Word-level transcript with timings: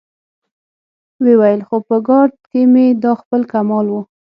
ويې 1.23 1.35
ويل: 1.39 1.61
خو 1.67 1.75
په 1.87 1.95
ګارد 2.07 2.35
کې 2.49 2.61
مې 2.71 2.85
دا 3.03 3.11
خپل 3.21 3.41
کمال 3.51 3.85
و. 3.91 3.95